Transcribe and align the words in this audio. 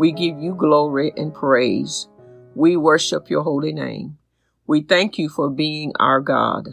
We 0.00 0.12
give 0.12 0.38
you 0.38 0.54
glory 0.54 1.12
and 1.14 1.34
praise. 1.34 2.08
We 2.54 2.74
worship 2.74 3.28
your 3.28 3.42
holy 3.42 3.74
name. 3.74 4.16
We 4.66 4.80
thank 4.80 5.18
you 5.18 5.28
for 5.28 5.50
being 5.50 5.92
our 6.00 6.22
God. 6.22 6.70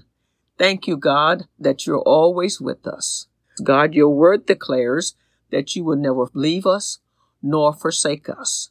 Thank 0.57 0.87
you, 0.87 0.95
God, 0.95 1.43
that 1.59 1.85
you're 1.85 1.99
always 1.99 2.61
with 2.61 2.87
us. 2.87 3.27
God, 3.61 3.93
your 3.93 4.15
word 4.15 4.45
declares 4.45 5.13
that 5.51 5.75
you 5.75 5.83
will 5.83 5.97
never 5.97 6.29
leave 6.33 6.65
us 6.65 6.99
nor 7.43 7.73
forsake 7.73 8.29
us. 8.29 8.69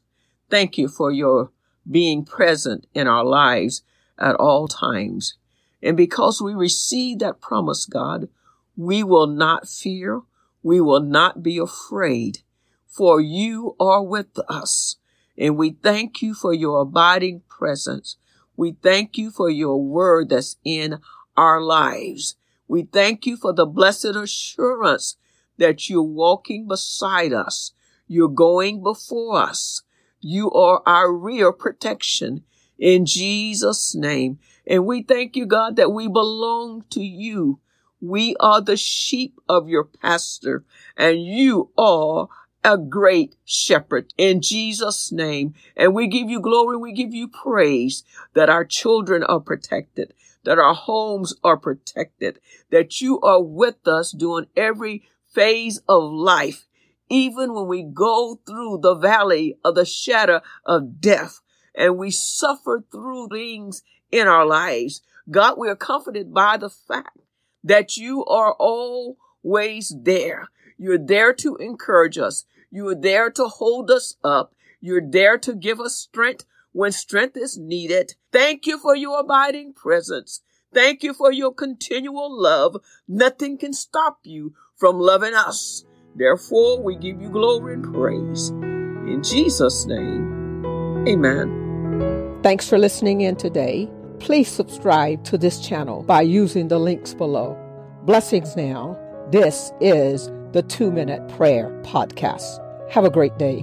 Thank 0.48 0.78
you 0.78 0.88
for 0.88 1.12
your 1.12 1.50
being 1.86 2.24
present 2.24 2.86
in 2.94 3.06
our 3.06 3.26
lives 3.26 3.82
at 4.18 4.36
all 4.36 4.68
times. 4.68 5.36
And 5.82 5.98
because 5.98 6.40
we 6.40 6.54
receive 6.54 7.18
that 7.18 7.42
promise, 7.42 7.84
God, 7.84 8.30
we 8.74 9.02
will 9.02 9.26
not 9.26 9.68
fear. 9.68 10.22
We 10.62 10.80
will 10.80 11.02
not 11.02 11.42
be 11.42 11.58
afraid, 11.58 12.38
for 12.86 13.20
you 13.20 13.76
are 13.78 14.02
with 14.02 14.38
us. 14.48 14.96
And 15.38 15.56
we 15.56 15.70
thank 15.70 16.22
you 16.22 16.34
for 16.34 16.54
your 16.54 16.80
abiding 16.80 17.42
presence. 17.48 18.16
We 18.56 18.76
thank 18.82 19.18
you 19.18 19.30
for 19.30 19.50
your 19.50 19.82
word 19.82 20.30
that's 20.30 20.56
in 20.64 20.98
our 21.36 21.60
lives. 21.60 22.36
We 22.68 22.84
thank 22.84 23.26
you 23.26 23.36
for 23.36 23.52
the 23.52 23.66
blessed 23.66 24.16
assurance 24.16 25.16
that 25.58 25.88
you're 25.88 26.02
walking 26.02 26.66
beside 26.66 27.32
us. 27.32 27.72
You're 28.08 28.28
going 28.28 28.82
before 28.82 29.36
us. 29.36 29.82
You 30.20 30.50
are 30.52 30.82
our 30.86 31.12
real 31.12 31.52
protection 31.52 32.44
in 32.78 33.06
Jesus' 33.06 33.94
name. 33.94 34.38
And 34.66 34.86
we 34.86 35.02
thank 35.02 35.36
you, 35.36 35.46
God, 35.46 35.76
that 35.76 35.92
we 35.92 36.08
belong 36.08 36.84
to 36.90 37.02
you. 37.02 37.60
We 38.00 38.36
are 38.40 38.60
the 38.60 38.76
sheep 38.76 39.40
of 39.48 39.68
your 39.68 39.84
pastor, 39.84 40.64
and 40.96 41.24
you 41.24 41.70
are 41.78 42.28
a 42.66 42.76
great 42.76 43.36
shepherd 43.44 44.12
in 44.18 44.42
Jesus' 44.42 45.12
name. 45.12 45.54
And 45.76 45.94
we 45.94 46.08
give 46.08 46.28
you 46.28 46.40
glory, 46.40 46.76
we 46.76 46.92
give 46.92 47.14
you 47.14 47.28
praise 47.28 48.02
that 48.34 48.50
our 48.50 48.64
children 48.64 49.22
are 49.22 49.38
protected, 49.38 50.12
that 50.42 50.58
our 50.58 50.74
homes 50.74 51.32
are 51.44 51.56
protected, 51.56 52.40
that 52.70 53.00
you 53.00 53.20
are 53.20 53.40
with 53.40 53.86
us 53.86 54.10
during 54.10 54.48
every 54.56 55.04
phase 55.32 55.80
of 55.88 56.10
life, 56.10 56.66
even 57.08 57.54
when 57.54 57.68
we 57.68 57.84
go 57.84 58.40
through 58.44 58.78
the 58.82 58.96
valley 58.96 59.56
of 59.64 59.76
the 59.76 59.84
shadow 59.84 60.40
of 60.64 61.00
death 61.00 61.40
and 61.72 61.96
we 61.96 62.10
suffer 62.10 62.82
through 62.90 63.28
things 63.28 63.84
in 64.10 64.26
our 64.26 64.44
lives. 64.44 65.02
God, 65.30 65.54
we 65.56 65.68
are 65.68 65.76
comforted 65.76 66.34
by 66.34 66.56
the 66.56 66.70
fact 66.70 67.18
that 67.62 67.96
you 67.96 68.24
are 68.24 68.54
always 68.58 69.94
there. 70.02 70.48
You're 70.78 70.98
there 70.98 71.32
to 71.34 71.56
encourage 71.56 72.18
us. 72.18 72.44
You 72.70 72.88
are 72.88 72.94
there 72.94 73.30
to 73.30 73.44
hold 73.44 73.90
us 73.90 74.16
up. 74.24 74.54
You're 74.80 75.08
there 75.08 75.38
to 75.38 75.54
give 75.54 75.80
us 75.80 75.96
strength 75.96 76.44
when 76.72 76.92
strength 76.92 77.36
is 77.36 77.56
needed. 77.56 78.14
Thank 78.32 78.66
you 78.66 78.78
for 78.78 78.94
your 78.94 79.20
abiding 79.20 79.72
presence. 79.72 80.42
Thank 80.74 81.02
you 81.02 81.14
for 81.14 81.32
your 81.32 81.54
continual 81.54 82.30
love. 82.30 82.76
Nothing 83.08 83.56
can 83.56 83.72
stop 83.72 84.18
you 84.24 84.54
from 84.76 84.98
loving 84.98 85.34
us. 85.34 85.84
Therefore, 86.14 86.82
we 86.82 86.96
give 86.96 87.20
you 87.20 87.30
glory 87.30 87.74
and 87.74 87.94
praise. 87.94 88.50
In 88.50 89.22
Jesus' 89.22 89.86
name, 89.86 90.64
amen. 91.08 92.40
Thanks 92.42 92.68
for 92.68 92.78
listening 92.78 93.22
in 93.22 93.36
today. 93.36 93.88
Please 94.18 94.48
subscribe 94.48 95.24
to 95.24 95.38
this 95.38 95.60
channel 95.66 96.02
by 96.02 96.22
using 96.22 96.68
the 96.68 96.78
links 96.78 97.14
below. 97.14 97.56
Blessings 98.04 98.56
now. 98.56 98.98
This 99.30 99.72
is 99.80 100.30
the 100.56 100.62
Two 100.62 100.90
Minute 100.90 101.20
Prayer 101.36 101.68
Podcast. 101.84 102.62
Have 102.90 103.04
a 103.04 103.10
great 103.10 103.36
day. 103.36 103.62